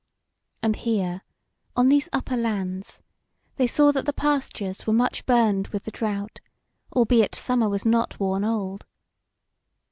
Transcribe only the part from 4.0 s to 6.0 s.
the pastures were much burned with the